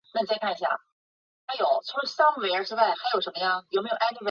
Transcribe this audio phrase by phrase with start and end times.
[0.01, 0.01] 这也是不变质量也被称作静质量
[3.61, 4.19] 的缘故。